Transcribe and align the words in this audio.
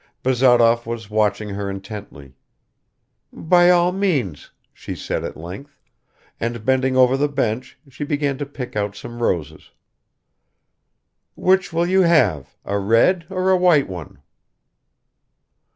Bazarov 0.23 0.87
was 0.87 1.11
watching 1.11 1.49
her 1.49 1.69
intently. 1.69 2.33
"By 3.31 3.69
all 3.69 3.91
means," 3.91 4.49
she 4.73 4.95
said 4.95 5.23
at 5.23 5.37
length, 5.37 5.79
and 6.39 6.65
bending 6.65 6.97
over 6.97 7.15
the 7.15 7.27
bench 7.27 7.77
she 7.87 8.03
began 8.03 8.39
to 8.39 8.47
pick 8.47 8.75
out 8.75 8.95
some 8.95 9.21
roses. 9.21 9.69
"Which 11.35 11.71
will 11.71 11.85
you 11.85 12.01
have 12.01 12.57
a 12.65 12.79
red 12.79 13.27
or 13.29 13.51
a 13.51 13.55
white 13.57 13.87
one?" 13.87 14.23